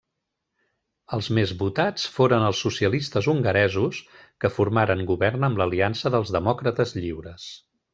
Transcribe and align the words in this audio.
Els 1.17 1.29
més 1.37 1.53
votats 1.59 2.07
foren 2.15 2.47
els 2.47 2.63
socialistes 2.67 3.29
hongaresos, 3.35 4.03
que 4.41 4.55
formaren 4.59 5.07
govern 5.15 5.49
amb 5.51 5.63
l'Aliança 5.63 6.17
dels 6.19 6.37
Demòcrates 6.39 7.01
Lliures. 7.03 7.51